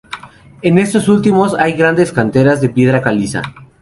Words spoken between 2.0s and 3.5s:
canteras de piedra caliza.